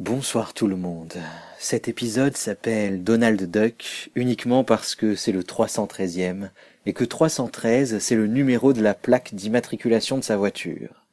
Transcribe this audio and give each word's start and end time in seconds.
Bonsoir 0.00 0.54
tout 0.54 0.66
le 0.66 0.76
monde. 0.76 1.12
Cet 1.58 1.86
épisode 1.86 2.34
s'appelle 2.34 3.04
Donald 3.04 3.50
Duck 3.50 4.10
uniquement 4.14 4.64
parce 4.64 4.94
que 4.94 5.14
c'est 5.14 5.30
le 5.30 5.42
313e 5.42 6.48
et 6.86 6.94
que 6.94 7.04
313 7.04 7.98
c'est 7.98 8.14
le 8.14 8.26
numéro 8.26 8.72
de 8.72 8.80
la 8.80 8.94
plaque 8.94 9.34
d'immatriculation 9.34 10.16
de 10.16 10.24
sa 10.24 10.38
voiture. 10.38 11.04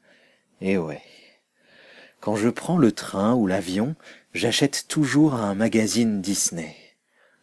Et 0.62 0.78
ouais. 0.78 1.02
Quand 2.22 2.38
je 2.38 2.48
prends 2.48 2.78
le 2.78 2.94
train 2.94 3.34
ou 3.34 3.46
l'avion, 3.46 3.98
j'achète 4.34 4.86
toujours 4.88 5.34
un 5.34 5.54
magazine 5.54 6.22
Disney. 6.22 6.74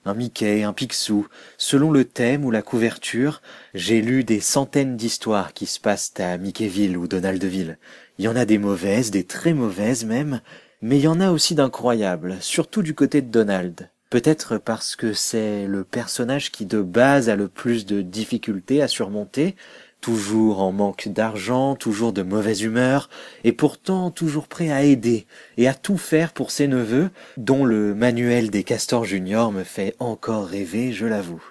Un 0.06 0.14
Mickey, 0.14 0.62
un 0.62 0.72
Picsou, 0.72 1.28
selon 1.58 1.90
le 1.90 2.06
thème 2.06 2.46
ou 2.46 2.50
la 2.50 2.62
couverture, 2.62 3.42
j'ai 3.74 4.00
lu 4.00 4.24
des 4.24 4.40
centaines 4.40 4.96
d'histoires 4.96 5.52
qui 5.52 5.66
se 5.66 5.80
passent 5.80 6.14
à 6.18 6.38
Mickeyville 6.38 6.96
ou 6.96 7.06
Donaldville. 7.06 7.78
Il 8.18 8.24
y 8.24 8.28
en 8.28 8.36
a 8.36 8.44
des 8.44 8.58
mauvaises, 8.58 9.10
des 9.10 9.24
très 9.24 9.54
mauvaises 9.54 10.04
même, 10.04 10.40
mais 10.84 10.98
il 10.98 11.04
y 11.04 11.08
en 11.08 11.18
a 11.18 11.30
aussi 11.30 11.54
d'incroyables, 11.54 12.36
surtout 12.40 12.82
du 12.82 12.94
côté 12.94 13.22
de 13.22 13.30
Donald. 13.30 13.88
Peut-être 14.10 14.58
parce 14.58 14.96
que 14.96 15.14
c'est 15.14 15.66
le 15.66 15.82
personnage 15.82 16.52
qui 16.52 16.66
de 16.66 16.82
base 16.82 17.30
a 17.30 17.36
le 17.36 17.48
plus 17.48 17.86
de 17.86 18.02
difficultés 18.02 18.82
à 18.82 18.86
surmonter, 18.86 19.56
toujours 20.02 20.60
en 20.60 20.72
manque 20.72 21.08
d'argent, 21.08 21.74
toujours 21.74 22.12
de 22.12 22.20
mauvaise 22.20 22.60
humeur, 22.60 23.08
et 23.44 23.52
pourtant 23.52 24.10
toujours 24.10 24.46
prêt 24.46 24.70
à 24.70 24.82
aider 24.82 25.26
et 25.56 25.68
à 25.68 25.72
tout 25.72 25.96
faire 25.96 26.34
pour 26.34 26.50
ses 26.50 26.68
neveux, 26.68 27.08
dont 27.38 27.64
le 27.64 27.94
manuel 27.94 28.50
des 28.50 28.62
castors 28.62 29.06
juniors 29.06 29.52
me 29.52 29.64
fait 29.64 29.96
encore 30.00 30.44
rêver, 30.44 30.92
je 30.92 31.06
l'avoue. 31.06 31.42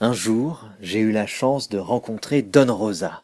Un 0.00 0.12
jour, 0.12 0.68
j'ai 0.80 0.98
eu 0.98 1.12
la 1.12 1.28
chance 1.28 1.68
de 1.68 1.78
rencontrer 1.78 2.42
Don 2.42 2.74
Rosa. 2.74 3.22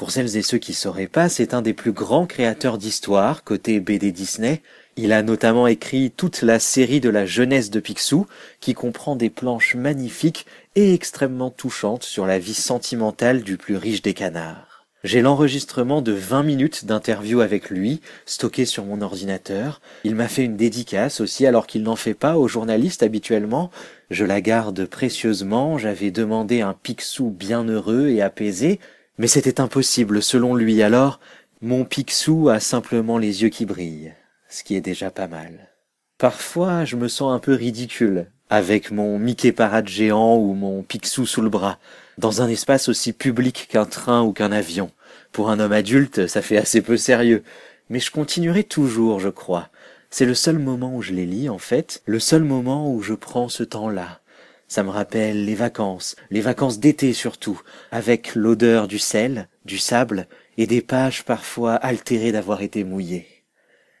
Pour 0.00 0.12
celles 0.12 0.38
et 0.38 0.42
ceux 0.42 0.56
qui 0.56 0.72
sauraient 0.72 1.08
pas, 1.08 1.28
c'est 1.28 1.52
un 1.52 1.60
des 1.60 1.74
plus 1.74 1.92
grands 1.92 2.24
créateurs 2.24 2.78
d'histoire 2.78 3.44
côté 3.44 3.80
BD 3.80 4.12
Disney. 4.12 4.62
Il 4.96 5.12
a 5.12 5.22
notamment 5.22 5.66
écrit 5.66 6.10
toute 6.10 6.40
la 6.40 6.58
série 6.58 7.00
de 7.00 7.10
la 7.10 7.26
jeunesse 7.26 7.68
de 7.68 7.80
Picsou, 7.80 8.26
qui 8.60 8.72
comprend 8.72 9.14
des 9.14 9.28
planches 9.28 9.74
magnifiques 9.74 10.46
et 10.74 10.94
extrêmement 10.94 11.50
touchantes 11.50 12.04
sur 12.04 12.24
la 12.24 12.38
vie 12.38 12.54
sentimentale 12.54 13.42
du 13.42 13.58
plus 13.58 13.76
riche 13.76 14.00
des 14.00 14.14
canards. 14.14 14.86
J'ai 15.04 15.20
l'enregistrement 15.20 16.00
de 16.00 16.12
20 16.12 16.44
minutes 16.44 16.86
d'interview 16.86 17.42
avec 17.42 17.68
lui, 17.68 18.00
stocké 18.24 18.64
sur 18.64 18.86
mon 18.86 19.02
ordinateur. 19.02 19.82
Il 20.04 20.14
m'a 20.14 20.28
fait 20.28 20.44
une 20.44 20.56
dédicace 20.56 21.20
aussi 21.20 21.46
alors 21.46 21.66
qu'il 21.66 21.82
n'en 21.82 21.96
fait 21.96 22.14
pas 22.14 22.38
aux 22.38 22.48
journalistes 22.48 23.02
habituellement. 23.02 23.70
Je 24.08 24.24
la 24.24 24.40
garde 24.40 24.86
précieusement, 24.86 25.76
j'avais 25.76 26.10
demandé 26.10 26.62
un 26.62 26.72
Picsou 26.72 27.28
bien 27.28 27.64
heureux 27.64 28.08
et 28.08 28.22
apaisé, 28.22 28.80
mais 29.20 29.26
c'était 29.26 29.60
impossible 29.60 30.22
selon 30.22 30.54
lui 30.54 30.82
alors, 30.82 31.20
mon 31.60 31.84
Picsou 31.84 32.48
a 32.48 32.58
simplement 32.58 33.18
les 33.18 33.42
yeux 33.42 33.50
qui 33.50 33.66
brillent, 33.66 34.14
ce 34.48 34.64
qui 34.64 34.76
est 34.76 34.80
déjà 34.80 35.10
pas 35.10 35.26
mal. 35.28 35.68
Parfois 36.16 36.86
je 36.86 36.96
me 36.96 37.06
sens 37.06 37.30
un 37.30 37.38
peu 37.38 37.52
ridicule, 37.52 38.28
avec 38.48 38.90
mon 38.90 39.18
Mickey 39.18 39.52
parade 39.52 39.88
géant 39.88 40.38
ou 40.38 40.54
mon 40.54 40.82
Picsou 40.82 41.26
sous 41.26 41.42
le 41.42 41.50
bras, 41.50 41.78
dans 42.16 42.40
un 42.40 42.48
espace 42.48 42.88
aussi 42.88 43.12
public 43.12 43.68
qu'un 43.70 43.84
train 43.84 44.22
ou 44.22 44.32
qu'un 44.32 44.52
avion. 44.52 44.90
Pour 45.32 45.50
un 45.50 45.60
homme 45.60 45.72
adulte, 45.72 46.26
ça 46.26 46.40
fait 46.40 46.56
assez 46.56 46.80
peu 46.80 46.96
sérieux, 46.96 47.42
mais 47.90 48.00
je 48.00 48.10
continuerai 48.10 48.64
toujours, 48.64 49.20
je 49.20 49.28
crois. 49.28 49.68
C'est 50.08 50.24
le 50.24 50.34
seul 50.34 50.58
moment 50.58 50.96
où 50.96 51.02
je 51.02 51.12
les 51.12 51.26
lis, 51.26 51.50
en 51.50 51.58
fait, 51.58 52.00
le 52.06 52.20
seul 52.20 52.42
moment 52.42 52.90
où 52.90 53.02
je 53.02 53.12
prends 53.12 53.50
ce 53.50 53.64
temps-là, 53.64 54.22
ça 54.70 54.84
me 54.84 54.90
rappelle 54.90 55.44
les 55.44 55.56
vacances, 55.56 56.14
les 56.30 56.40
vacances 56.40 56.78
d'été 56.78 57.12
surtout, 57.12 57.60
avec 57.90 58.36
l'odeur 58.36 58.86
du 58.86 59.00
sel, 59.00 59.48
du 59.64 59.78
sable 59.78 60.28
et 60.56 60.68
des 60.68 60.80
pages 60.80 61.24
parfois 61.24 61.74
altérées 61.74 62.30
d'avoir 62.30 62.62
été 62.62 62.84
mouillées. 62.84 63.26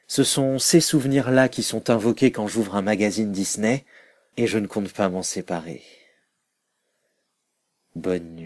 Ce 0.06 0.22
sont 0.22 0.60
ces 0.60 0.80
souvenirs-là 0.80 1.48
qui 1.48 1.64
sont 1.64 1.90
invoqués 1.90 2.30
quand 2.30 2.46
j'ouvre 2.46 2.76
un 2.76 2.82
magazine 2.82 3.32
Disney, 3.32 3.84
et 4.36 4.46
je 4.46 4.58
ne 4.58 4.68
compte 4.68 4.92
pas 4.92 5.08
m'en 5.08 5.24
séparer. 5.24 5.82
Bonne 7.96 8.36
nuit. 8.36 8.39